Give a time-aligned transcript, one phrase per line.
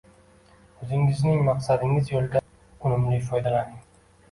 [0.85, 3.89] O‘zingizning maqsadingiz yo‘lida unumli foydalaning.